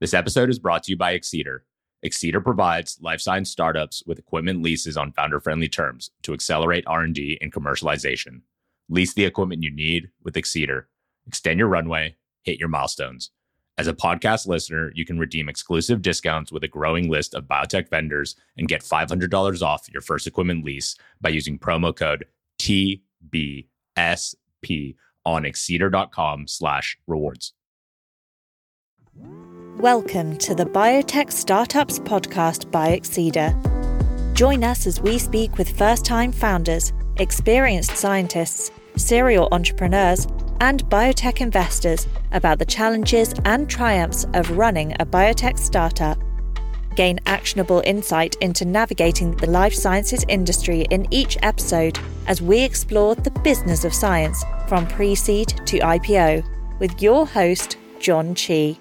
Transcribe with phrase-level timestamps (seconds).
[0.00, 1.60] This episode is brought to you by Excedr.
[2.04, 7.52] Excedr provides life science startups with equipment leases on founder-friendly terms to accelerate R&D and
[7.52, 8.40] commercialization.
[8.88, 10.84] Lease the equipment you need with Excedr.
[11.26, 13.30] Extend your runway, hit your milestones.
[13.78, 17.88] As a podcast listener, you can redeem exclusive discounts with a growing list of biotech
[17.88, 22.26] vendors and get $500 off your first equipment lease by using promo code
[22.60, 23.00] TBSP
[25.24, 27.54] on excedr.com slash rewards.
[29.78, 33.52] Welcome to the Biotech Startups Podcast by Excedr.
[34.32, 40.28] Join us as we speak with first time founders, experienced scientists, serial entrepreneurs,
[40.60, 46.18] and biotech investors about the challenges and triumphs of running a biotech startup.
[46.94, 51.98] Gain actionable insight into navigating the life sciences industry in each episode
[52.28, 56.44] as we explore the business of science from pre seed to IPO
[56.78, 58.78] with your host, Jon Chee.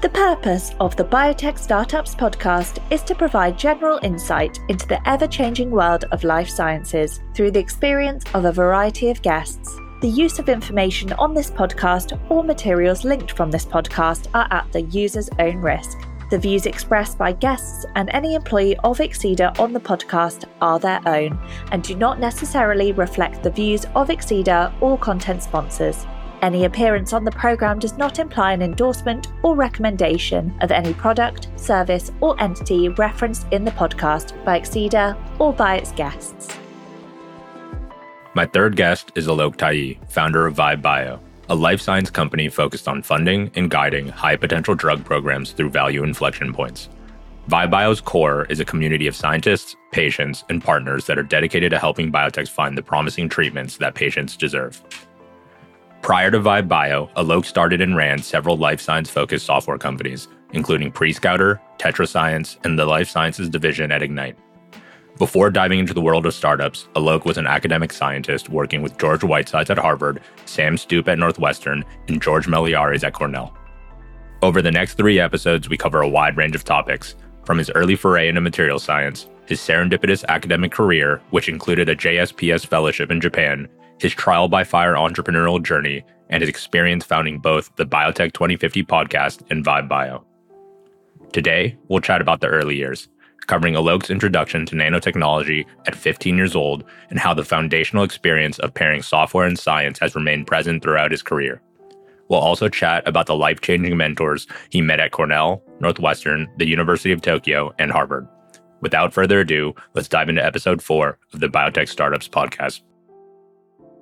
[0.00, 5.26] The purpose of the Biotech Startups podcast is to provide general insight into the ever
[5.26, 9.76] changing world of life sciences through the experience of a variety of guests.
[10.00, 14.72] The use of information on this podcast or materials linked from this podcast are at
[14.72, 15.98] the user's own risk.
[16.30, 21.06] The views expressed by guests and any employee of Excedr on the podcast are their
[21.06, 21.38] own
[21.72, 26.06] and do not necessarily reflect the views of Excedr or content sponsors.
[26.42, 31.48] Any appearance on the program does not imply an endorsement or recommendation of any product,
[31.56, 36.48] service, or entity referenced in the podcast by Excedr or by its guests.
[38.32, 42.88] My third guest is Alok Tayi, founder of Vibe Bio, a life science company focused
[42.88, 46.88] on funding and guiding high potential drug programs through value inflection points.
[47.50, 51.78] Vibe Bio's core is a community of scientists, patients, and partners that are dedicated to
[51.78, 54.80] helping biotechs find the promising treatments that patients deserve.
[56.02, 60.90] Prior to Vibe Bio, Alok started and ran several life science focused software companies, including
[60.90, 64.36] PreScouter, TetraScience, and the Life Sciences division at Egnyte.
[65.18, 69.22] Before diving into the world of startups, Alok was an academic scientist working with George
[69.22, 73.54] Whitesides at Harvard, Sam Stupp at Northwestern, and George Malliaras at Cornell.
[74.40, 77.14] Over the next three episodes, we cover a wide range of topics,
[77.44, 82.66] from his early foray into material science, his serendipitous academic career, which included a JSPS
[82.66, 83.68] fellowship in Japan,
[84.00, 89.42] his trial by fire entrepreneurial journey, and his experience founding both the Biotech 2050 podcast
[89.50, 90.24] and Vibe Bio.
[91.32, 93.08] Today, we'll chat about the early years,
[93.46, 98.72] covering Alok's introduction to nanotechnology at 15 years old and how the foundational experience of
[98.72, 101.60] pairing software and science has remained present throughout his career.
[102.28, 107.12] We'll also chat about the life changing mentors he met at Cornell, Northwestern, the University
[107.12, 108.26] of Tokyo, and Harvard.
[108.80, 112.80] Without further ado, let's dive into episode four of the Biotech Startups podcast.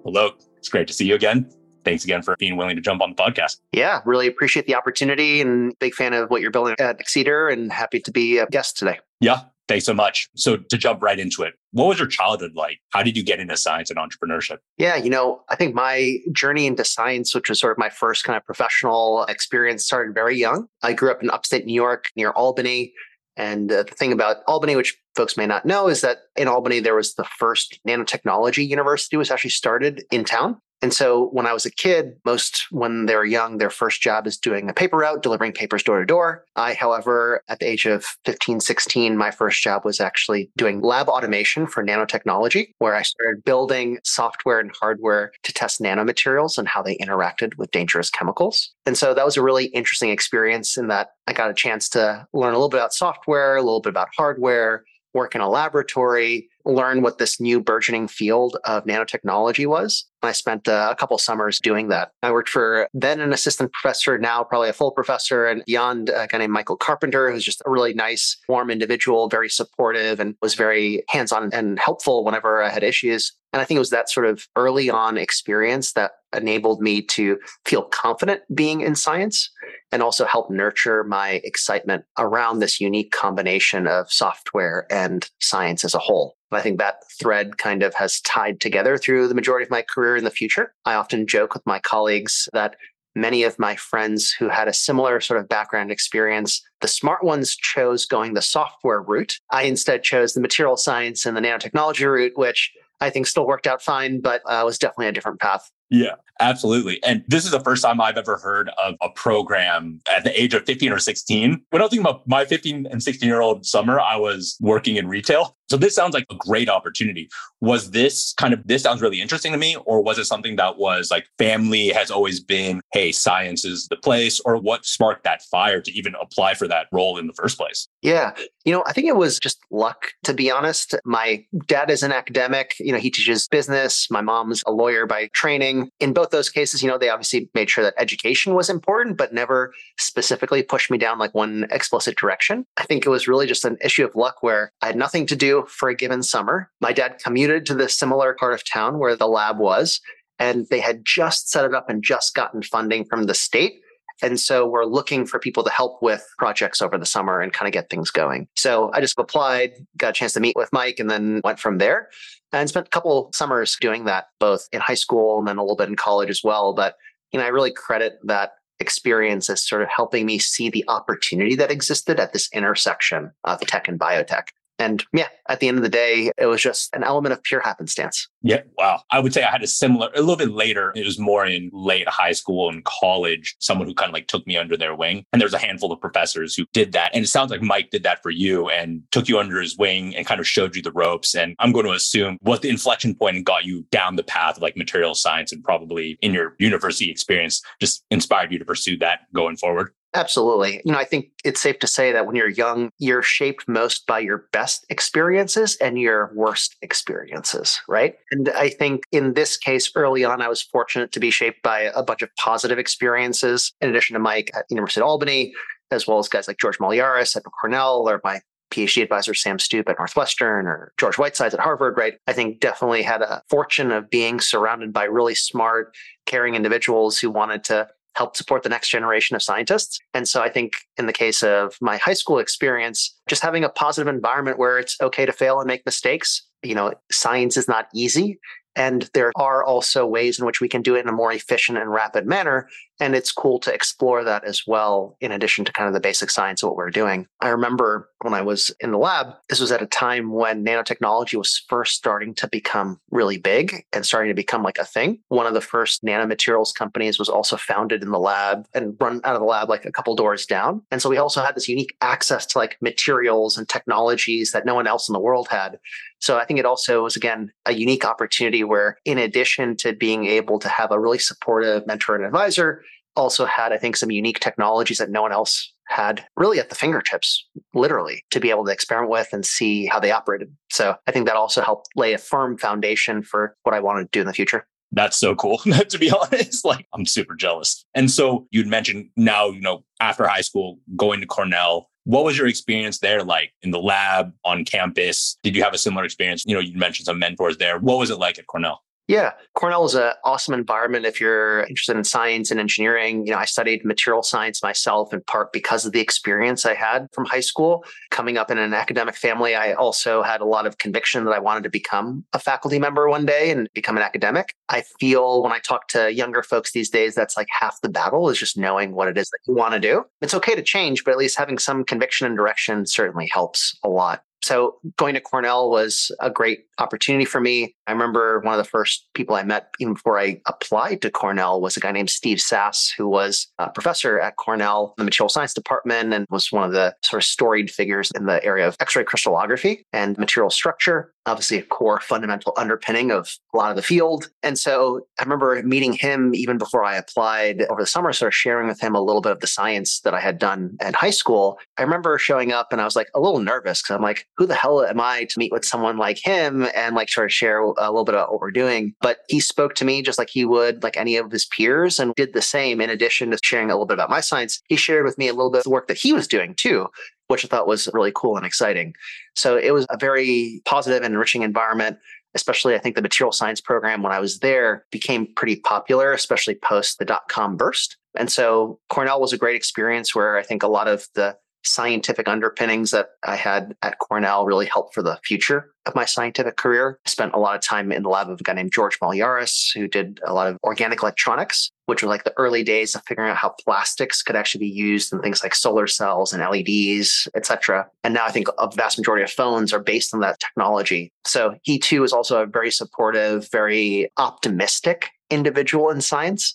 [0.08, 0.30] Hello.
[0.56, 1.50] It's great to see you again.
[1.84, 3.58] Thanks again for being willing to jump on the podcast.
[3.72, 7.70] Yeah, really appreciate the opportunity and big fan of what you're building at Excedr and
[7.70, 9.00] happy to be a guest today.
[9.20, 10.30] Yeah, thanks so much.
[10.34, 12.80] So to jump right into it, what was your childhood like?
[12.88, 14.60] How did you get into science and entrepreneurship?
[14.78, 18.24] Yeah, you know, I think my journey into science, which was sort of my first
[18.24, 20.68] kind of professional experience, started very young.
[20.82, 22.94] I grew up in upstate New York near Albany.
[23.38, 26.80] And uh, the thing about Albany, which folks may not know, is that in Albany,
[26.80, 30.60] there was the first nanotechnology university was actually started in town.
[30.80, 34.36] And so when I was a kid, most when they're young, their first job is
[34.36, 36.44] doing a paper route, delivering papers door to door.
[36.56, 41.08] I, however, at the age of 15, 16, my first job was actually doing lab
[41.08, 46.82] automation for nanotechnology, where I started building software and hardware to test nanomaterials and how
[46.82, 48.72] they interacted with dangerous chemicals.
[48.86, 52.26] And so that was a really interesting experience in that I got a chance to
[52.32, 54.84] learn a little bit about software, a little bit about hardware,
[55.14, 60.04] work in a laboratory, learn what this new burgeoning field of nanotechnology was.
[60.22, 62.10] I spent uh, a couple summers doing that.
[62.22, 66.26] I worked for then an assistant professor, now probably a full professor, and beyond a
[66.26, 70.54] guy named Michael Carpenter, who's just a really nice, warm individual, very supportive, and was
[70.54, 73.32] very hands on and helpful whenever I had issues.
[73.52, 77.38] And I think it was that sort of early on experience that enabled me to
[77.64, 79.50] feel confident being in science
[79.90, 85.94] and also help nurture my excitement around this unique combination of software and science as
[85.94, 86.36] a whole.
[86.50, 90.16] I think that thread kind of has tied together through the majority of my career
[90.16, 90.74] in the future.
[90.84, 92.76] I often joke with my colleagues that
[93.14, 97.56] many of my friends who had a similar sort of background experience, the smart ones
[97.56, 99.38] chose going the software route.
[99.50, 103.66] I instead chose the material science and the nanotechnology route, which I think still worked
[103.66, 105.70] out fine, but uh, was definitely a different path.
[105.90, 107.02] Yeah, absolutely.
[107.02, 110.54] And this is the first time I've ever heard of a program at the age
[110.54, 111.62] of 15 or 16.
[111.70, 114.96] When I was thinking about my 15 and 16 year old summer, I was working
[114.96, 115.56] in retail.
[115.70, 117.28] So this sounds like a great opportunity.
[117.60, 120.78] Was this kind of, this sounds really interesting to me, or was it something that
[120.78, 125.42] was like family has always been, hey, science is the place, or what sparked that
[125.42, 127.86] fire to even apply for that role in the first place?
[128.00, 128.32] Yeah.
[128.64, 130.94] You know, I think it was just luck, to be honest.
[131.04, 132.74] My dad is an academic.
[132.80, 134.10] You know, he teaches business.
[134.10, 135.77] My mom's a lawyer by training.
[136.00, 139.32] In both those cases, you know, they obviously made sure that education was important, but
[139.32, 142.64] never specifically pushed me down like one explicit direction.
[142.76, 145.36] I think it was really just an issue of luck where I had nothing to
[145.36, 146.70] do for a given summer.
[146.80, 150.00] My dad commuted to the similar part of town where the lab was,
[150.38, 153.80] and they had just set it up and just gotten funding from the state.
[154.20, 157.68] And so we're looking for people to help with projects over the summer and kind
[157.68, 158.48] of get things going.
[158.56, 161.78] So I just applied, got a chance to meet with Mike, and then went from
[161.78, 162.08] there
[162.52, 165.76] and spent a couple summers doing that, both in high school and then a little
[165.76, 166.72] bit in college as well.
[166.72, 166.96] But,
[167.32, 171.54] you know, I really credit that experience as sort of helping me see the opportunity
[171.56, 174.48] that existed at this intersection of tech and biotech.
[174.78, 177.60] And yeah, at the end of the day, it was just an element of pure
[177.60, 178.28] happenstance.
[178.42, 178.62] Yeah.
[178.76, 179.02] Wow.
[179.10, 180.92] I would say I had a similar, a little bit later.
[180.94, 184.46] It was more in late high school and college, someone who kind of like took
[184.46, 185.24] me under their wing.
[185.32, 187.10] And there's a handful of professors who did that.
[187.14, 190.14] And it sounds like Mike did that for you and took you under his wing
[190.14, 191.34] and kind of showed you the ropes.
[191.34, 194.56] And I'm going to assume what the inflection point and got you down the path
[194.56, 198.96] of like material science and probably in your university experience just inspired you to pursue
[198.98, 199.92] that going forward.
[200.14, 200.80] Absolutely.
[200.84, 204.06] You know, I think it's safe to say that when you're young, you're shaped most
[204.06, 208.14] by your best experiences and your worst experiences, right?
[208.30, 211.90] And I think in this case, early on, I was fortunate to be shaped by
[211.94, 215.52] a bunch of positive experiences, in addition to Mike at University of Albany,
[215.90, 218.40] as well as guys like George Malliaras at Cornell or my
[218.70, 222.14] PhD advisor Sam Stupp at Northwestern or George Whitesides at Harvard, right?
[222.26, 225.94] I think definitely had a fortune of being surrounded by really smart,
[226.26, 230.00] caring individuals who wanted to help support the next generation of scientists.
[230.12, 233.68] And so I think in the case of my high school experience, just having a
[233.68, 236.42] positive environment where it's okay to fail and make mistakes.
[236.64, 238.40] You know, science is not easy.
[238.74, 241.78] And there are also ways in which we can do it in a more efficient
[241.78, 242.68] and rapid manner.
[243.00, 246.30] And it's cool to explore that as well, in addition to kind of the basic
[246.30, 247.26] science of what we're doing.
[247.40, 251.36] I remember when I was in the lab, this was at a time when nanotechnology
[251.36, 255.20] was first starting to become really big and starting to become like a thing.
[255.28, 259.34] One of the first nanomaterials companies was also founded in the lab and run out
[259.34, 260.82] of the lab like a couple doors down.
[260.90, 264.74] And so we also had this unique access to like materials and technologies that no
[264.74, 265.78] one else in the world had.
[266.20, 270.26] So I think it also was, again, a unique opportunity where, in addition to being
[270.26, 272.82] able to have a really supportive mentor and advisor,
[273.18, 276.74] also had, I think, some unique technologies that no one else had really at the
[276.74, 280.54] fingertips, literally, to be able to experiment with and see how they operated.
[280.70, 284.08] So I think that also helped lay a firm foundation for what I wanted to
[284.12, 284.66] do in the future.
[284.92, 286.64] That's so cool, to be honest.
[286.64, 287.84] Like, I'm super jealous.
[287.94, 292.38] And so you'd mentioned now, you know, after high school, going to Cornell, what was
[292.38, 295.36] your experience there like in the lab, on campus?
[295.42, 296.44] Did you have a similar experience?
[296.46, 297.78] You know, you mentioned some mentors there.
[297.78, 298.82] What was it like at Cornell?
[299.08, 303.26] Yeah, Cornell is an awesome environment if you're interested in science and engineering.
[303.26, 307.08] You know, I studied material science myself in part because of the experience I had
[307.14, 307.86] from high school.
[308.10, 311.38] Coming up in an academic family, I also had a lot of conviction that I
[311.38, 314.54] wanted to become a faculty member one day and become an academic.
[314.68, 318.28] I feel when I talk to younger folks these days, that's like half the battle
[318.28, 320.04] is just knowing what it is that you want to do.
[320.20, 323.88] It's okay to change, but at least having some conviction and direction certainly helps a
[323.88, 324.22] lot.
[324.42, 327.74] So going to Cornell was a great opportunity for me.
[327.86, 331.60] I remember one of the first people I met even before I applied to Cornell
[331.60, 335.28] was a guy named Steve Sass, who was a professor at Cornell in the material
[335.28, 338.76] science department and was one of the sort of storied figures in the area of
[338.80, 343.82] X-ray crystallography and material structure obviously a core fundamental underpinning of a lot of the
[343.82, 344.30] field.
[344.42, 348.34] And so I remember meeting him even before I applied over the summer, sort of
[348.34, 351.10] sharing with him a little bit of the science that I had done in high
[351.10, 351.58] school.
[351.76, 354.46] I remember showing up and I was like a little nervous because I'm like, who
[354.46, 357.60] the hell am I to meet with someone like him and like sort of share
[357.60, 358.94] a little bit about what we're doing?
[359.02, 362.14] But he spoke to me just like he would like any of his peers and
[362.14, 362.80] did the same.
[362.80, 365.34] In addition to sharing a little bit about my science, he shared with me a
[365.34, 366.86] little bit of the work that he was doing too
[367.28, 368.94] which I thought was really cool and exciting.
[369.36, 371.98] So it was a very positive and enriching environment.
[372.34, 376.56] Especially, I think the material science program when I was there became pretty popular, especially
[376.56, 377.96] post the dot com burst.
[378.16, 382.28] And so Cornell was a great experience where I think a lot of the scientific
[382.28, 386.98] underpinnings that I had at Cornell really helped for the future of my scientific career.
[387.06, 389.70] I spent a lot of time in the lab of a guy named George Malliaras,
[389.74, 393.30] who did a lot of organic electronics, which were like the early days of figuring
[393.30, 397.86] out how plastics could actually be used in things like solar cells and LEDs, etc.
[398.04, 401.12] And now I think a vast majority of phones are based on that technology.
[401.24, 406.54] So he too is also a very supportive, very optimistic individual in science.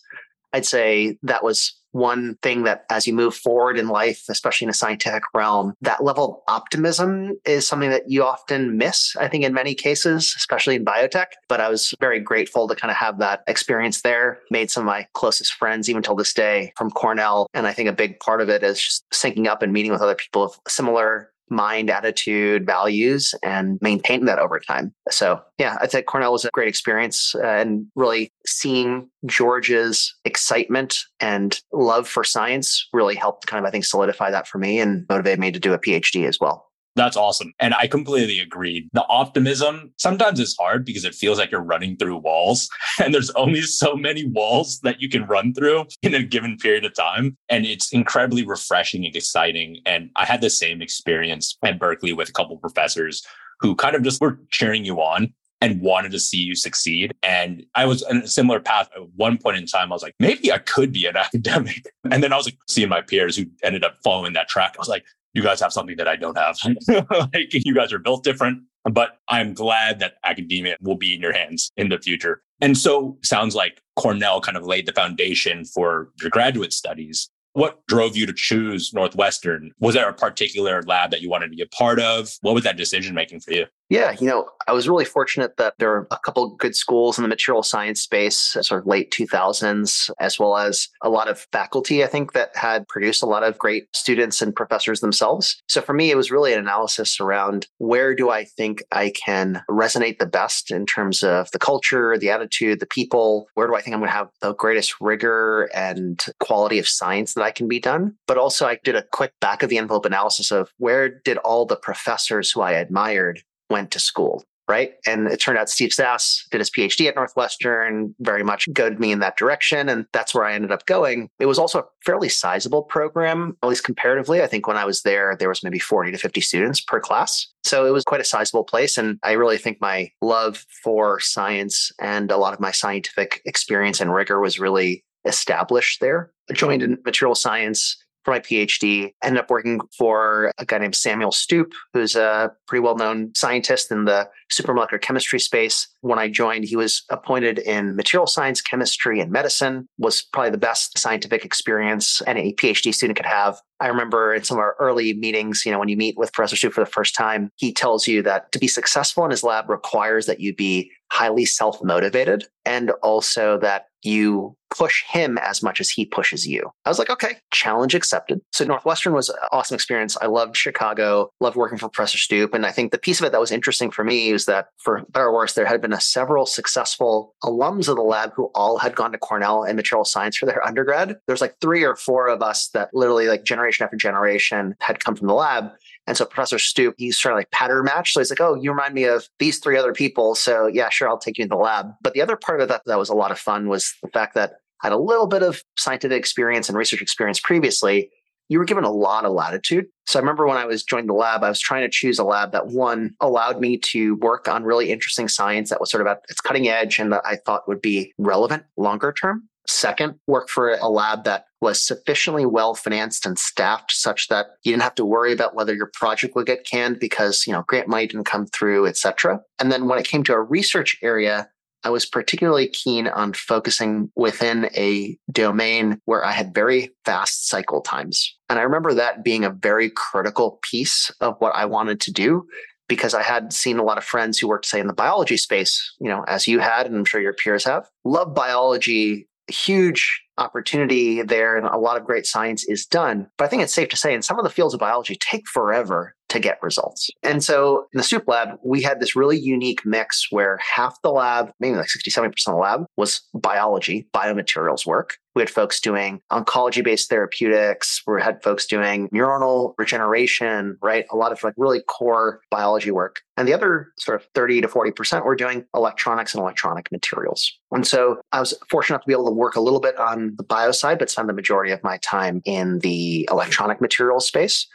[0.54, 4.70] I'd say that was one thing that as you move forward in life, especially in
[4.70, 9.44] a scientific realm, that level of optimism is something that you often miss, I think,
[9.44, 11.28] in many cases, especially in biotech.
[11.48, 14.88] But I was very grateful to kind of have that experience there, made some of
[14.88, 17.48] my closest friends, even till this day, from Cornell.
[17.54, 20.02] And I think a big part of it is just syncing up and meeting with
[20.02, 24.94] other people of similar mind, attitude, values, and maintain that over time.
[25.10, 31.00] So, yeah, I think Cornell was a great experience uh, and really seeing George's excitement
[31.20, 35.06] and love for science really helped kind of, I think, solidify that for me and
[35.10, 36.68] motivated me to do a PhD as well.
[36.96, 37.54] That's awesome.
[37.60, 38.90] And I completely agree.
[38.94, 42.70] The optimism sometimes is hard because it feels like you're running through walls
[43.04, 46.86] and there's only so many walls that you can run through in a given period
[46.86, 47.36] of time.
[47.50, 49.78] And it's incredibly refreshing and exciting.
[49.86, 53.26] And I had the same experience at Berkeley with a couple professors
[53.60, 57.14] who kind of just were cheering you on and wanted to see you succeed.
[57.24, 59.92] And I was in a similar path at one point in time.
[59.92, 61.86] I was like, maybe I could be an academic.
[62.12, 64.74] And then I was like seeing my peers who ended up following that track.
[64.76, 66.58] I was like, you guys have something that I don't have.
[67.34, 71.34] like you guys are built different, but I'm glad that academia will be in your
[71.34, 72.42] hands in the future.
[72.62, 77.30] And so sounds like Cornell kind of laid the foundation for your graduate studies.
[77.54, 79.72] What drove you to choose Northwestern?
[79.80, 82.32] Was there a particular lab that you wanted to be a part of?
[82.42, 83.66] What was that decision making for you?
[83.90, 87.22] Yeah, you know, I was really fortunate that there were a couple good schools in
[87.22, 92.04] the material science space, sort of late 2000s, as well as a lot of faculty,
[92.04, 95.62] I think, that had produced a lot of great students and professors themselves.
[95.68, 99.62] So for me, it was really an analysis around where do I think I can
[99.70, 103.48] resonate the best in terms of the culture, the attitude, the people?
[103.54, 107.34] Where do I think I'm going to have the greatest rigor and quality of science
[107.34, 108.16] that I can be done?
[108.28, 111.66] But also, I did a quick back of the envelope analysis of where did all
[111.66, 114.94] the professors who I admired went to school right?
[115.06, 119.12] And it turned out Steve Sass did his PhD at Northwestern, very much goaded me
[119.12, 119.90] in that direction.
[119.90, 121.30] And that's where I ended up going.
[121.40, 124.42] It was also a fairly sizable program, at least comparatively.
[124.42, 127.48] I think when I was there, there was maybe 40 to 50 students per class.
[127.64, 128.98] So it was quite a sizable place.
[128.98, 134.00] And I really think my love for science and a lot of my scientific experience
[134.00, 136.32] and rigor was really established there.
[136.50, 139.14] I joined in material science for my PhD.
[139.24, 143.92] Ended up working for a guy named Samuel Stupp, who's a pretty well known scientist
[143.92, 145.88] in the supramolecular chemistry space.
[146.02, 150.58] When I joined, he was appointed in material science, chemistry, and medicine, was probably the
[150.58, 153.60] best scientific experience any PhD student could have.
[153.80, 156.56] I remember in some of our early meetings, you know, when you meet with Professor
[156.56, 159.70] Stupp for the first time, he tells you that to be successful in his lab
[159.70, 165.80] requires that you be highly self motivated and also that you push him as much
[165.80, 166.72] as he pushes you.
[166.86, 168.42] I was like, okay, challenge accepted.
[168.52, 170.18] So Northwestern was an awesome experience.
[170.20, 172.54] I loved Chicago, loved working for Professor Stupp.
[172.54, 175.04] And I think the piece of it that was interesting for me was that for
[175.10, 178.80] better or worse, there had been a several successful alums of the lab who all
[178.80, 181.18] had gone to Cornell in material science for their undergrad.
[181.28, 185.16] There's like three or four of us that literally like generation after generation had come
[185.16, 185.72] from the lab.
[186.06, 188.14] And so Professor Stupp, he's sort of like pattern match.
[188.14, 190.36] So he's like, oh, you remind me of these three other people.
[190.36, 191.94] So yeah, sure, I'll take you in the lab.
[192.02, 194.36] But the other part of that that was a lot of fun was the fact
[194.36, 198.10] that I had a little bit of scientific experience and research experience previously.
[198.50, 199.86] You were given a lot of latitude.
[200.06, 202.26] So I remember when I was joining the lab, I was trying to choose a
[202.26, 206.08] lab that one allowed me to work on really interesting science that was sort of
[206.08, 209.48] at its cutting edge and that I thought would be relevant longer term.
[209.66, 214.72] Second, work for a lab that was sufficiently well financed and staffed such that you
[214.74, 217.88] didn't have to worry about whether your project would get canned because, you know, grant
[217.88, 219.42] money didn't come through, et cetera.
[219.60, 221.50] And then when it came to a research area,
[221.86, 227.82] I was particularly keen on focusing within a domain where I had very fast cycle
[227.82, 228.38] times.
[228.50, 232.46] And I remember that being a very critical piece of what I wanted to do
[232.90, 235.96] because I had seen a lot of friends who worked, say, in the biology space,
[236.00, 241.22] you know, as you had, and I'm sure your peers have, love biology huge opportunity
[241.22, 243.28] there and a lot of great science is done.
[243.38, 245.48] But I think it's safe to say in some of the fields of biology take
[245.48, 247.12] forever to get results.
[247.22, 251.12] And so in the Stupp lab, we had this really unique mix where half the
[251.12, 255.18] lab, maybe like 60, 70% of the lab was biology, biomaterials work.
[255.36, 258.02] We had folks doing oncology based therapeutics.
[258.08, 261.06] We had folks doing neuronal regeneration, right?
[261.12, 263.22] A lot of like really core biology work.
[263.38, 267.52] And the other sort of 30 to 40% were doing electronics and electronic materials.
[267.72, 270.44] And so I was fortunate to be able to work a little bit on the
[270.44, 274.68] bio side, but spend the majority of my time in the electronic materials space.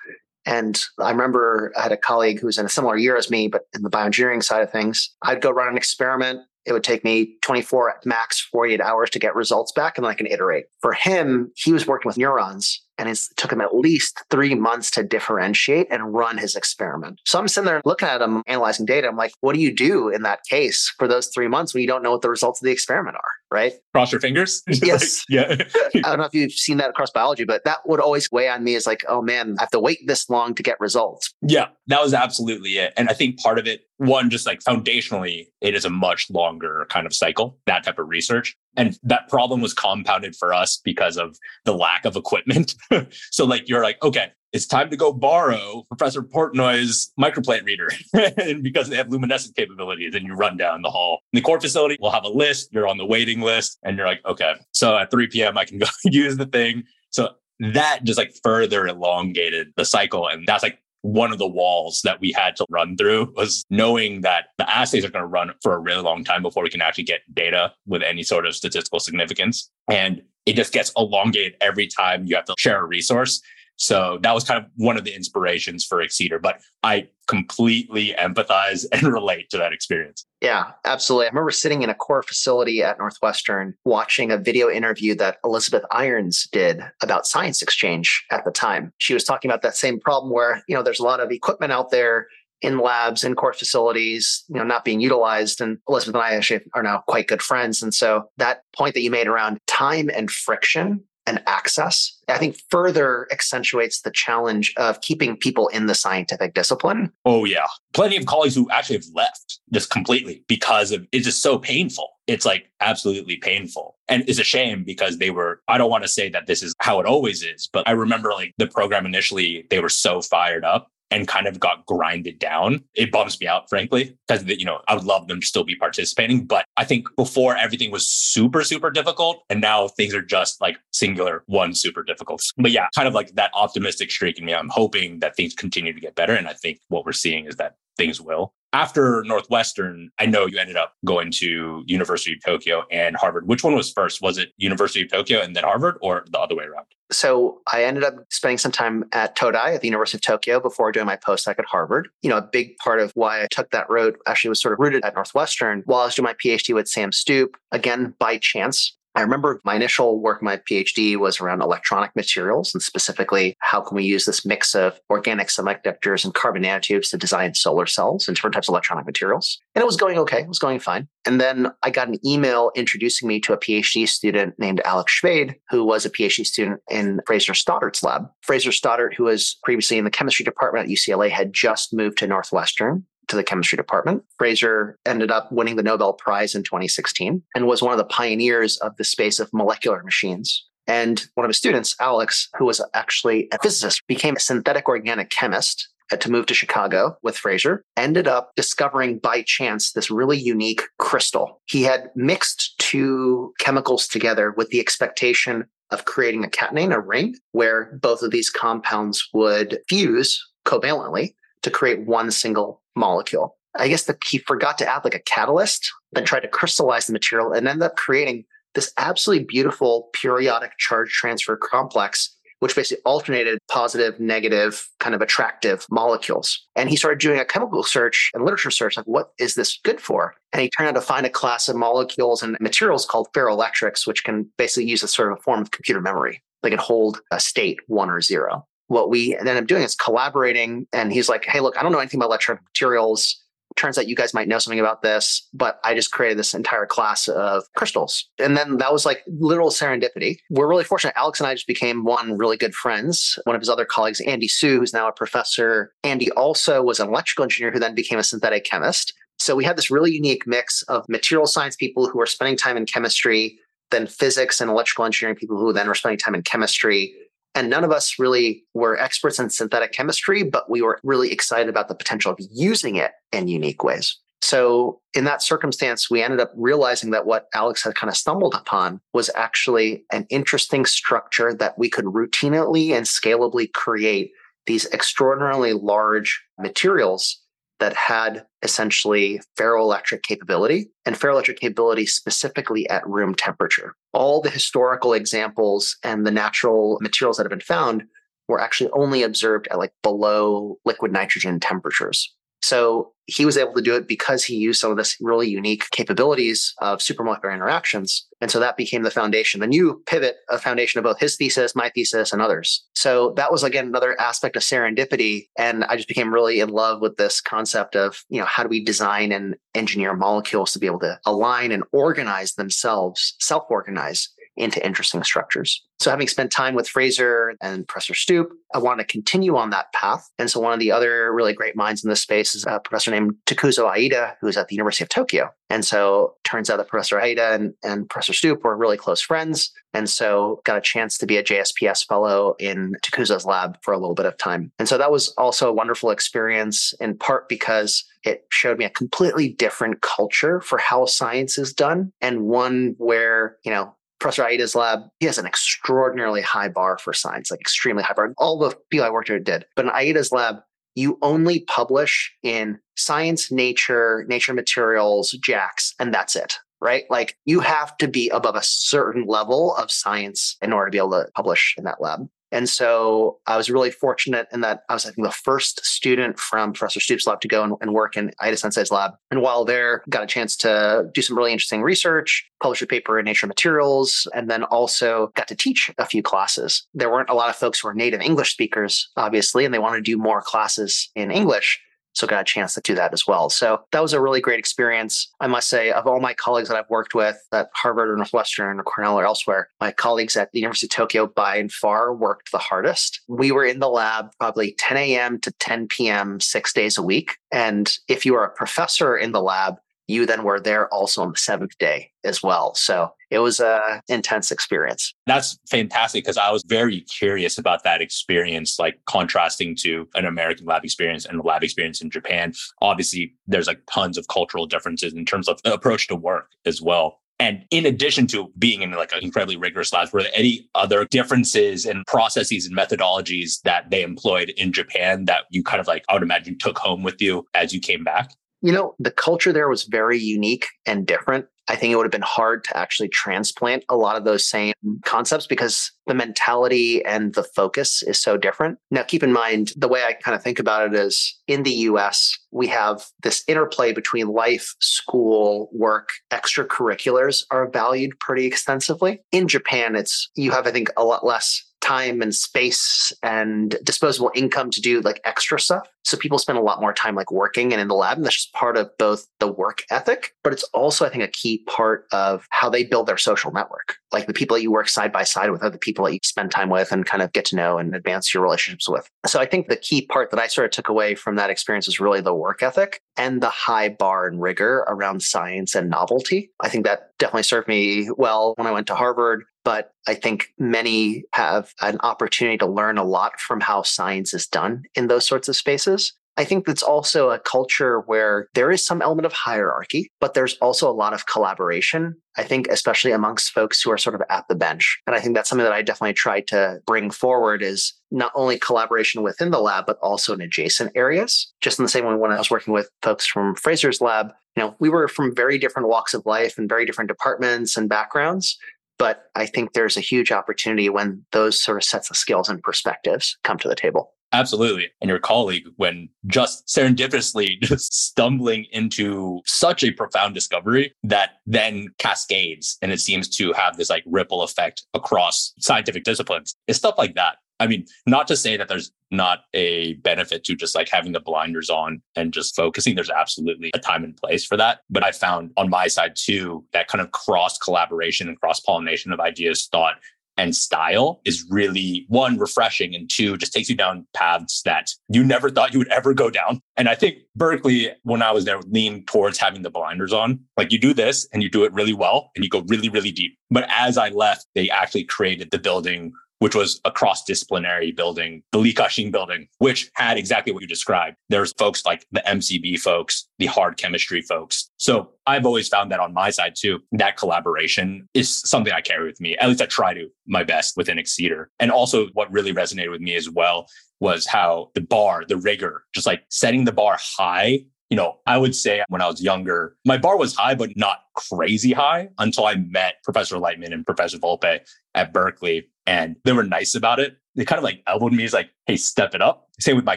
[0.49, 3.49] And I remember I had a colleague who was in a similar year as me,
[3.49, 6.40] but in the bioengineering side of things, I'd go run an experiment.
[6.64, 10.14] It would take me 24 max 48 hours to get results back, and then I
[10.14, 10.64] can iterate.
[10.81, 14.90] For him, he was working with neurons, and it took him at least three months
[14.93, 17.21] to differentiate and run his experiment.
[17.26, 19.07] So I'm sitting there looking at him, analyzing data.
[19.07, 21.88] I'm like, what do you do in that case for those three months when you
[21.88, 23.33] don't know what the results of the experiment are?
[23.50, 23.73] Right?
[23.93, 24.62] Cross your fingers.
[24.88, 25.25] Yes.
[25.28, 25.57] yeah.
[25.95, 28.64] I don't know if you've seen that across biology, but that would always weigh on
[28.64, 31.35] me as like, oh man, I have to wait this long to get results.
[31.43, 32.93] Yeah, that was absolutely it.
[32.97, 36.87] And I think part of it, one, just like foundationally, it is a much longer
[36.88, 38.57] kind of cycle, that type of research.
[38.76, 42.75] And that problem was compounded for us because of the lack of equipment.
[43.31, 47.90] so, like, you're like, okay, it's time to go borrow Professor Portnoy's microplate reader.
[48.62, 51.21] because they have luminescent capabilities, and you run down the hall.
[51.33, 52.71] In the core facility, we'll have a list.
[52.73, 55.78] You're on the waiting list, and you're like, okay, so at 3 p.m., I can
[55.78, 56.85] go use the thing.
[57.11, 60.28] So that just like further elongated the cycle.
[60.28, 64.23] And that's like one of the walls that we had to run through was knowing
[64.23, 66.83] that the assays are going to run for a really long time before we can
[66.83, 69.71] actually get data with any sort of statistical significance.
[69.88, 73.40] And it just gets elongated every time you have to share a resource.
[73.78, 78.85] So that was kind of one of the inspirations for Excedr, but I completely empathize
[78.92, 80.26] and relate to that experience.
[80.40, 81.26] Yeah, absolutely.
[81.26, 85.85] I remember sitting in a core facility at Northwestern watching a video interview that Elizabeth
[85.92, 88.92] Iorns did about Science Exchange at the time.
[88.99, 91.73] She was talking about that same problem where, you know, there's a lot of equipment
[91.73, 92.26] out there
[92.61, 95.61] in labs in core facilities, you know, not being utilized.
[95.61, 97.82] And Elizabeth and I actually are now quite good friends.
[97.82, 102.58] And so that point that you made around time and friction and access, I think
[102.70, 107.12] further accentuates the challenge of keeping people in the scientific discipline.
[107.25, 107.66] Oh, yeah.
[107.92, 112.08] Plenty of colleagues who actually have left just completely because of it's just so painful.
[112.26, 113.97] It's like absolutely painful.
[114.08, 116.75] And it's a shame because they were, I don't want to say that this is
[116.80, 120.64] how it always is, but I remember like the program initially, they were so fired
[120.64, 122.85] up and kind of got grinded down.
[122.95, 125.77] It bums me out, frankly, because you know I would love them to still be
[125.77, 126.45] participating.
[126.45, 130.79] But I think before everything was super, super difficult, and now things are just like
[130.93, 132.43] singular, one super difficult.
[132.57, 134.55] But yeah, kind of like that optimistic streak in me.
[134.55, 137.57] I'm hoping that things continue to get better, and I think what we're seeing is
[137.57, 138.53] that things will.
[138.75, 143.49] After Northwestern, I know you ended up going to University of Tokyo and Harvard.
[143.49, 144.21] Which one was first?
[144.21, 146.85] Was it University of Tokyo and then Harvard or the other way around?
[147.11, 150.93] So I ended up spending some time at Todai at the University of Tokyo before
[150.93, 152.09] doing my postdoc at Harvard.
[152.21, 154.81] You know, a big part of why I took that road actually was sort of
[154.81, 158.98] rooted at Northwestern while I was doing my PhD with Sam Stupp, again, by chance.
[159.15, 163.97] I remember my initial work, my PhD was around electronic materials and specifically how can
[163.97, 168.37] we use this mix of organic semiconductors and carbon nanotubes to design solar cells and
[168.37, 169.59] different types of electronic materials.
[169.75, 171.09] And it was going okay, it was going fine.
[171.25, 175.56] And then I got an email introducing me to a PhD student named Alex Shveyd,
[175.71, 178.28] who was a PhD student in Fraser Stoddart's lab.
[178.43, 182.26] Fraser Stoddart, who was previously in the chemistry department at UCLA, had just moved to
[182.26, 184.25] Northwestern to the chemistry department.
[184.36, 188.76] Fraser ended up winning the Nobel Prize in 2016 and was one of the pioneers
[188.78, 190.67] of the space of molecular machines.
[190.86, 195.28] And one of his students, Alex, who was actually a physicist, became a synthetic organic
[195.28, 200.38] chemist uh, to move to Chicago with Fraser, ended up discovering by chance this really
[200.38, 201.60] unique crystal.
[201.67, 207.36] He had mixed two chemicals together with the expectation of creating a catenane, a ring,
[207.52, 213.56] where both of these compounds would fuse covalently to create one single molecule.
[213.76, 217.12] I guess that he forgot to add like a catalyst, then tried to crystallize the
[217.12, 218.44] material and ended up creating
[218.75, 225.86] this absolutely beautiful periodic charge transfer complex, which basically alternated positive, negative, kind of attractive
[225.90, 226.66] molecules.
[226.76, 230.00] And he started doing a chemical search and literature search, like, what is this good
[230.00, 230.34] for?
[230.52, 234.25] And he turned out to find a class of molecules and materials called ferroelectrics, which
[234.25, 236.42] can basically use a sort of a form of computer memory.
[236.62, 240.87] They can hold a state one or zero what we ended up doing is collaborating.
[240.93, 243.41] And he's like, hey, look, I don't know anything about electronic materials.
[243.77, 246.87] Turns out you guys might know something about this, but I just created this entire
[246.87, 248.29] class of crystals.
[248.39, 250.39] And then that was like literal serendipity.
[250.51, 251.15] We're really fortunate.
[251.17, 253.39] Alex and I just became one really good friends.
[253.45, 255.93] One of his other colleagues, Andy Sue, who's now a professor.
[256.03, 259.13] Andy also was an electrical engineer who then became a synthetic chemist.
[259.39, 262.77] So we had this really unique mix of material science people who were spending time
[262.77, 263.59] in chemistry,
[263.91, 267.15] then physics and electrical engineering people who then were spending time in chemistry
[267.58, 271.68] and none of us really were experts in synthetic chemistry, but we were really excited
[271.68, 274.16] about the potential of using it in unique ways.
[274.40, 278.54] So, in that circumstance, we ended up realizing that what Alex had kind of stumbled
[278.54, 284.30] upon was actually an interesting structure that we could routinely and scalably create
[284.66, 287.40] these extraordinarily large materials
[287.80, 293.95] that had essentially ferroelectric capability and ferroelectric capability specifically at room temperature.
[294.12, 298.04] All the historical examples and the natural materials that have been found
[298.49, 302.34] were actually only observed at like below liquid nitrogen temperatures.
[302.62, 305.90] So he was able to do it because he used some of this really unique
[305.90, 308.26] capabilities of supramolecular interactions.
[308.40, 311.76] And so that became the foundation, the new pivot, a foundation of both his thesis,
[311.76, 312.86] my thesis, and others.
[312.94, 315.49] So that was again another aspect of serendipity.
[315.58, 318.71] And I just became really in love with this concept of, you know, how do
[318.71, 324.84] we design and engineer molecules to be able to align and organize themselves, self-organize into
[324.84, 325.82] interesting structures.
[326.00, 329.92] So, having spent time with Fraser and Professor Stupp, I wanted to continue on that
[329.92, 330.28] path.
[330.38, 333.10] And so, one of the other really great minds in this space is a professor
[333.10, 335.50] named Takuzo Aida, who's at the University of Tokyo.
[335.71, 339.73] And so, turns out that Professor Aida and, and Professor Stupp were really close friends.
[339.94, 343.99] And so, got a chance to be a JSPS fellow in Takuzo's lab for a
[343.99, 344.71] little bit of time.
[344.78, 348.90] And so, that was also a wonderful experience, in part because it showed me a
[348.90, 354.75] completely different culture for how science is done and one where, you know, Professor Aida's
[354.75, 358.33] lab, he has an extraordinarily high bar for science, like extremely high bar.
[358.39, 359.65] All the people I worked with did.
[359.76, 360.57] But in Aida's lab,
[360.95, 366.59] you only publish in science, nature, nature materials, JACS, and that's it.
[366.81, 367.04] Right?
[367.11, 370.99] Like you have to be above a certain level of science in order to be
[370.99, 372.28] able to publish in that lab.
[372.50, 376.39] And so I was really fortunate in that I was, I think, the first student
[376.39, 379.13] from Professor Stupp's lab to go and, and work in Aida Sensei's lab.
[379.30, 383.19] And while there, got a chance to do some really interesting research, publish a paper
[383.19, 386.87] in Nature Materials, and then also got to teach a few classes.
[386.95, 390.04] There weren't a lot of folks who were native English speakers, obviously, and they wanted
[390.04, 391.80] to do more classes in English.
[392.19, 393.49] So got a chance to do that as well.
[393.49, 395.33] So that was a really great experience.
[395.41, 398.81] I must say, of all my colleagues that I've worked with at Harvard or Northwestern
[398.81, 402.50] or Cornell or elsewhere, my colleagues at the University of Tokyo by and far worked
[402.50, 403.21] the hardest.
[403.28, 405.39] We were in the lab probably 10 a.m.
[405.41, 406.41] to 10 p.m.
[406.41, 407.37] six days a week.
[407.52, 409.76] And if you are a professor in the lab,
[410.08, 412.75] you then were there also on the seventh day as well.
[412.75, 415.14] So it was a intense experience.
[415.26, 420.66] That's fantastic because I was very curious about that experience, like contrasting to an American
[420.66, 422.54] lab experience and a lab experience in Japan.
[422.80, 426.82] Obviously, there's like tons of cultural differences in terms of the approach to work as
[426.82, 427.21] well.
[427.40, 431.04] And in addition to being in like an incredibly rigorous labs, were there any other
[431.04, 436.04] differences in processes and methodologies that they employed in Japan that you kind of like,
[436.08, 438.32] I would imagine, took home with you as you came back?
[438.60, 441.47] You know, the culture there was very unique and different.
[441.68, 444.73] I think it would have been hard to actually transplant a lot of those same
[445.04, 448.78] concepts because the mentality and the focus is so different.
[448.90, 451.71] Now, keep in mind, the way I kind of think about it is in the
[451.71, 459.21] US, we have this interplay between life, school, work, extracurriculars are valued pretty extensively.
[459.30, 464.30] In Japan, it's, you have, I think, a lot less time and space and disposable
[464.34, 465.88] income to do like extra stuff.
[466.08, 468.16] So people spend a lot more time like working and in the lab.
[468.16, 471.28] And that's just part of both the work ethic, but it's also, I think, a
[471.28, 473.97] key part of how they build their social network.
[474.10, 476.21] Like the people that you work side by side with are the people that you
[476.25, 479.06] spend time with and kind of get to know and advance your relationships with.
[479.26, 481.88] So I think the key part that I sort of took away from that experience
[481.88, 486.50] is really the work ethic and the high bar and rigor around science and novelty.
[486.60, 490.54] I think that definitely served me well when I went to Harvard but I think
[490.58, 495.26] many have an opportunity to learn a lot from how science is done in those
[495.26, 495.98] sorts of spaces.
[496.39, 500.57] I think that's also a culture where there is some element of hierarchy, but there's
[500.59, 502.15] also a lot of collaboration.
[502.37, 505.01] I think, especially amongst folks who are sort of at the bench.
[505.09, 508.61] And I think that's something that I definitely try to bring forward is not only
[508.61, 511.53] collaboration within the lab, but also in adjacent areas.
[511.61, 514.63] Just in the same way when I was working with folks from Fraser's lab, you
[514.63, 518.57] know, we were from very different walks of life and very different departments and backgrounds.
[519.01, 522.63] But I think there's a huge opportunity when those sort of sets of skills and
[522.63, 524.13] perspectives come to the table.
[524.32, 524.91] Absolutely.
[525.00, 531.88] And your colleague, when just serendipitously just stumbling into such a profound discovery that then
[531.99, 536.54] cascades and it seems to have this like ripple effect across scientific disciplines.
[536.67, 540.54] It's stuff like that I mean, not to say that there's not a benefit to
[540.54, 542.95] just like having the blinders on and just focusing.
[542.95, 544.80] There's absolutely a time and place for that.
[544.91, 549.12] But I found on my side too, that kind of cross collaboration and cross pollination
[549.12, 549.95] of ideas, thought,
[550.39, 555.23] and style is really one refreshing and two just takes you down paths that you
[555.23, 556.61] never thought you would ever go down.
[556.77, 560.41] And i think berkeley when i was there leaned towards having the blinders on.
[560.57, 563.13] Like you do this and you do it really well and you go really really
[563.13, 563.37] deep.
[563.51, 568.43] But as i left they actually created the building which was a cross disciplinary building,
[568.53, 571.17] the Li Ka-shing building, which had exactly what you described.
[571.29, 574.71] There's folks like the MCB folks, the hard chemistry folks.
[574.77, 579.07] So I've always found that on my side too, that collaboration is something I carry
[579.07, 579.37] with me.
[579.37, 581.47] At least I try to my best within Excedr.
[581.59, 583.67] And also what really resonated with me as well
[584.01, 588.37] was how the bar, the rigor, just like setting the bar high you know, I
[588.37, 590.99] would say when I was younger, my bar was high, but not
[591.31, 594.61] crazy high until I met Professor Lightman and Professor Volpe
[594.95, 597.17] at Berkeley and they were nice about it.
[597.35, 598.23] They kind of like elbowed me.
[598.23, 599.49] He's like, hey, step it up.
[599.59, 599.97] Same with my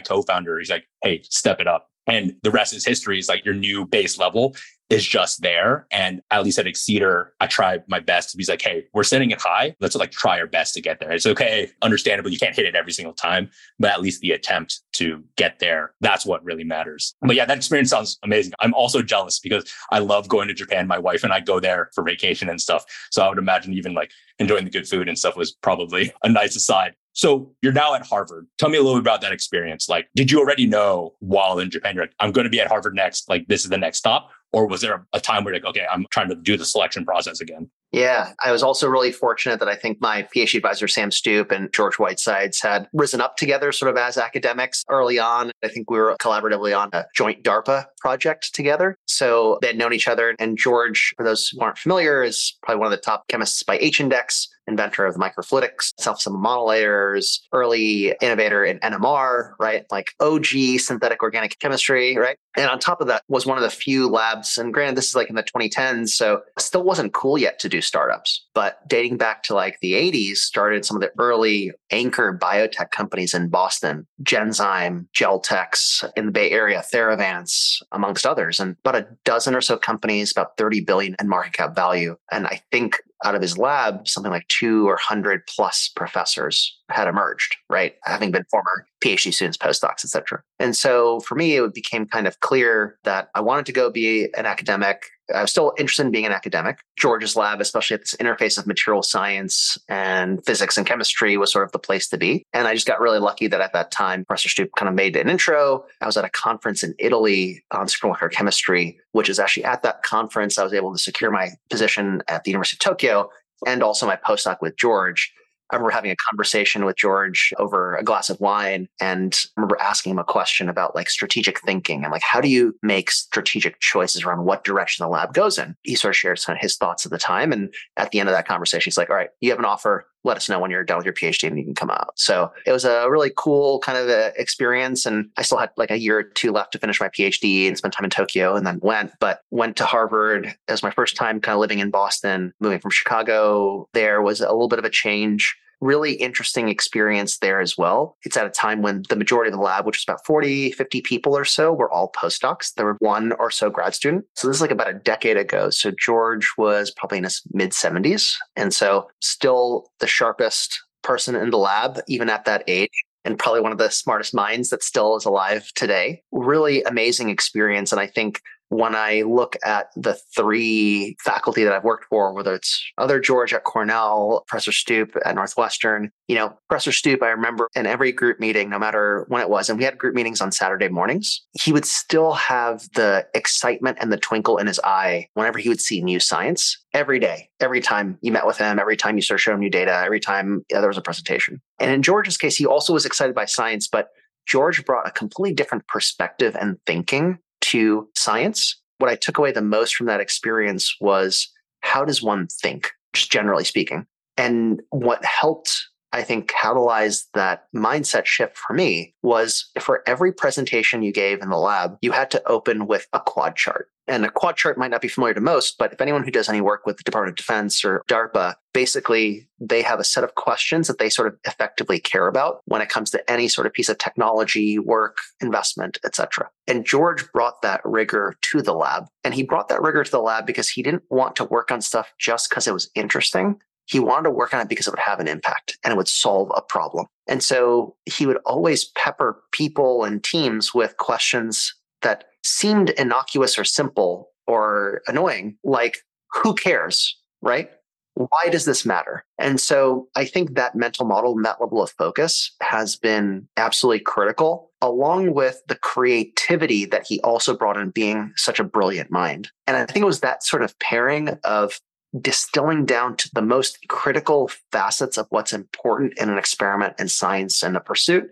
[0.00, 0.58] co-founder.
[0.58, 1.90] He's like, hey, step it up.
[2.06, 4.56] And the rest is history is like your new base level
[4.92, 5.86] is just there.
[5.90, 9.30] And at least at Excedr, I try my best to be like, hey, we're setting
[9.30, 9.74] it high.
[9.80, 11.10] Let's like try our best to get there.
[11.12, 11.70] It's okay.
[11.80, 12.30] Understandable.
[12.30, 15.94] You can't hit it every single time, but at least the attempt to get there.
[16.00, 17.14] That's what really matters.
[17.22, 18.52] But yeah, that experience sounds amazing.
[18.60, 20.86] I'm also jealous because I love going to Japan.
[20.86, 22.84] My wife and I go there for vacation and stuff.
[23.10, 26.28] So I would imagine even like enjoying the good food and stuff was probably a
[26.28, 26.94] nice aside.
[27.12, 28.46] So you're now at Harvard.
[28.58, 29.88] Tell me a little bit about that experience.
[29.88, 32.68] Like, did you already know while in Japan, you're like, I'm going to be at
[32.68, 34.30] Harvard next, like this is the next stop?
[34.52, 37.40] Or was there a time where like, okay, I'm trying to do the selection process
[37.40, 37.70] again?
[37.90, 41.72] Yeah, I was also really fortunate that I think my PhD advisor, Sam Stupp and
[41.72, 45.52] George Whitesides had risen up together sort of as academics early on.
[45.62, 48.96] I think we were collaboratively on a joint DARPA project together.
[49.06, 50.34] So they had known each other.
[50.38, 53.78] And George, for those who aren't familiar, is probably one of the top chemists by
[53.78, 59.84] H index inventor of the microfluidics, self-assembled monolayers, early innovator in NMR, right?
[59.90, 60.46] Like OG
[60.78, 62.36] synthetic organic chemistry, right?
[62.56, 65.14] And on top of that was one of the few labs, and granted, this is
[65.14, 68.46] like in the 2010s, so still wasn't cool yet to do startups.
[68.54, 73.32] But dating back to like the 80s, started some of the early anchor biotech companies
[73.32, 79.54] in Boston, Genzyme, Geltex in the Bay Area, Theravance, amongst others, and about a dozen
[79.54, 82.16] or so companies, about 30 billion in market cap value.
[82.30, 87.08] And I think out of his lab, something like two or hundred plus professors had
[87.08, 87.94] emerged, right?
[88.04, 90.42] Having been former PhD students, postdocs, et cetera.
[90.58, 94.28] And so for me, it became kind of clear that I wanted to go be
[94.36, 95.04] an academic.
[95.34, 96.78] I was still interested in being an academic.
[96.98, 101.64] George's lab, especially at this interface of material science and physics and chemistry, was sort
[101.64, 102.44] of the place to be.
[102.52, 105.16] And I just got really lucky that at that time, Professor Stupp kind of made
[105.16, 105.84] an intro.
[106.00, 110.02] I was at a conference in Italy on supramolecular chemistry, which is actually at that
[110.02, 113.30] conference, I was able to secure my position at the University of Tokyo
[113.66, 115.32] and also my postdoc with George.
[115.72, 119.78] I remember having a conversation with George over a glass of wine and I remember
[119.80, 123.80] asking him a question about like strategic thinking and like, how do you make strategic
[123.80, 125.74] choices around what direction the lab goes in?
[125.82, 127.52] He sort of shared some of his thoughts at the time.
[127.52, 130.06] And at the end of that conversation, he's like, all right, you have an offer
[130.24, 132.12] let us know when you're done with your PhD and you can come out.
[132.16, 135.04] So it was a really cool kind of uh, experience.
[135.04, 137.76] And I still had like a year or two left to finish my PhD and
[137.76, 140.54] spend time in Tokyo and then went, but went to Harvard.
[140.68, 143.88] Was my first time kind of living in Boston, moving from Chicago.
[143.94, 148.16] There was a little bit of a change really interesting experience there as well.
[148.22, 151.00] It's at a time when the majority of the lab, which was about 40, 50
[151.02, 152.72] people or so, were all postdocs.
[152.74, 154.24] There were one or so grad student.
[154.36, 155.70] So this is like about a decade ago.
[155.70, 158.34] So George was probably in his mid 70s.
[158.56, 163.60] And so still the sharpest person in the lab, even at that age and probably
[163.60, 166.22] one of the smartest minds that still is alive today.
[166.32, 167.92] Really amazing experience.
[167.92, 168.40] And I think
[168.72, 173.52] when I look at the three faculty that I've worked for, whether it's other George
[173.52, 178.40] at Cornell, Professor Stupp at Northwestern, you know, Professor Stupp, I remember in every group
[178.40, 181.70] meeting, no matter when it was, and we had group meetings on Saturday mornings, he
[181.70, 186.00] would still have the excitement and the twinkle in his eye whenever he would see
[186.00, 189.56] new science every day, every time you met with him, every time you started showing
[189.56, 191.60] him new data, every time yeah, there was a presentation.
[191.78, 194.08] And in George's case, he also was excited by science, but
[194.46, 197.38] George brought a completely different perspective and thinking
[197.72, 198.78] to science.
[198.98, 201.48] What I took away the most from that experience was
[201.80, 204.06] how does one think, just generally speaking?
[204.36, 205.74] And what helped,
[206.12, 211.50] I think, catalyze that mindset shift for me was for every presentation you gave in
[211.50, 213.88] the lab, you had to open with a quad chart.
[214.08, 216.48] And a quad chart might not be familiar to most, but if anyone who does
[216.48, 220.34] any work with the Department of Defense or DARPA, basically they have a set of
[220.34, 223.72] questions that they sort of effectively care about when it comes to any sort of
[223.72, 226.48] piece of technology, work, investment, etc.
[226.66, 229.06] And George brought that rigor to the lab.
[229.22, 231.80] And he brought that rigor to the lab because he didn't want to work on
[231.80, 233.60] stuff just because it was interesting.
[233.86, 236.08] He wanted to work on it because it would have an impact and it would
[236.08, 237.06] solve a problem.
[237.26, 243.64] And so he would always pepper people and teams with questions that seemed innocuous or
[243.64, 245.98] simple or annoying, like,
[246.30, 247.16] who cares?
[247.40, 247.70] Right?
[248.14, 249.24] Why does this matter?
[249.38, 254.00] And so I think that mental model and that level of focus has been absolutely
[254.00, 259.50] critical, along with the creativity that he also brought in being such a brilliant mind.
[259.66, 261.80] And I think it was that sort of pairing of
[262.20, 267.62] distilling down to the most critical facets of what's important in an experiment in science
[267.62, 268.28] and a pursuit,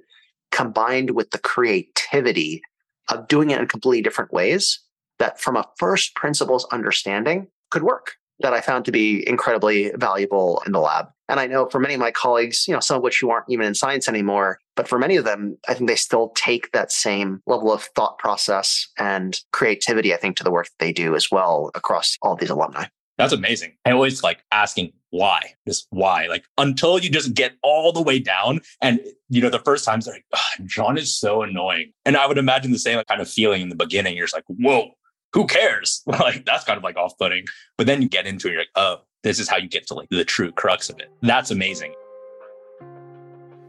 [0.53, 2.61] combined with the creativity
[3.11, 4.81] of doing it in completely different ways
[5.19, 10.63] that from a first principles understanding could work that I found to be incredibly valuable
[10.65, 11.09] in the lab.
[11.29, 13.49] And I know for many of my colleagues, you know, some of which who aren't
[13.49, 16.91] even in science anymore, but for many of them, I think they still take that
[16.91, 21.15] same level of thought process and creativity, I think, to the work that they do
[21.15, 22.87] as well across all these alumni.
[23.21, 23.75] That's amazing.
[23.85, 28.19] I always like asking why, just why, like until you just get all the way
[28.19, 28.61] down.
[28.81, 31.93] And, you know, the first times they're like, oh, Jon is so annoying.
[32.05, 34.17] And I would imagine the same kind of feeling in the beginning.
[34.17, 34.93] You're just like, whoa,
[35.33, 36.03] who cares?
[36.07, 37.45] like that's kind of like off putting.
[37.77, 39.95] But then you get into it, you're like, oh, this is how you get to
[39.95, 41.11] like the true crux of it.
[41.23, 41.95] That's amazing.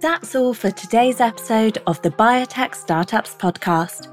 [0.02, 4.08] That's all for today's episode of the Biotech Startups podcast.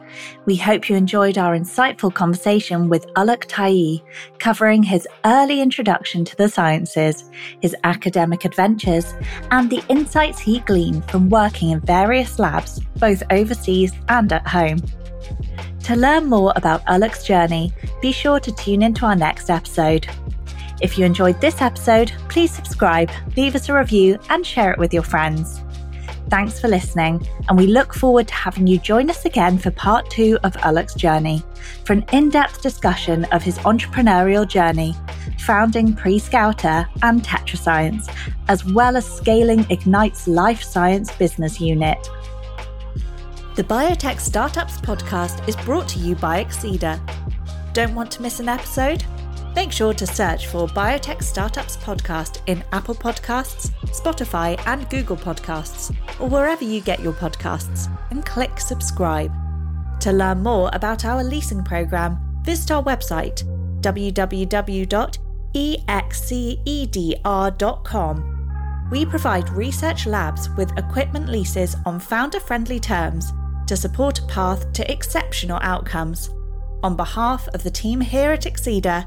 [0.44, 4.02] We hope you enjoyed our insightful conversation with Alok Tayi,
[4.38, 7.30] covering his early introduction to the sciences,
[7.62, 9.14] his academic adventures,
[9.50, 14.82] and the insights he gleaned from working in various labs, both overseas and at home.
[15.84, 17.72] To learn more about Alok's journey,
[18.02, 20.06] be sure to tune into our next episode.
[20.82, 24.92] If you enjoyed this episode, please subscribe, leave us a review, and share it with
[24.92, 25.62] your friends.
[26.30, 30.10] Thanks for listening, and we look forward to having you join us again for part
[30.10, 31.42] two of Alok's journey
[31.86, 34.94] for an in depth discussion of his entrepreneurial journey,
[35.38, 38.14] founding PreScouter and TetraScience,
[38.48, 42.10] as well as scaling Egnyte's life science business unit.
[43.54, 47.00] The Biotech Startups podcast is brought to you by Excedr.
[47.72, 49.02] Don't want to miss an episode?
[49.54, 55.94] Make sure to search for Biotech Startups Podcast in Apple Podcasts, Spotify, and Google Podcasts,
[56.20, 59.32] or wherever you get your podcasts, and click subscribe.
[60.00, 63.42] To learn more about our leasing program, visit our website
[63.80, 64.84] www.excedr.com.
[68.90, 73.32] We provide research labs with equipment leases on founder friendly terms
[73.66, 76.30] to support a path to exceptional outcomes.
[76.82, 79.06] On behalf of the team here at Excedr,